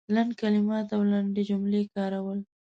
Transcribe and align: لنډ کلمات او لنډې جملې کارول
لنډ 0.15 0.31
کلمات 0.41 0.87
او 0.95 1.01
لنډې 1.11 1.41
جملې 1.49 1.81
کارول 1.95 2.39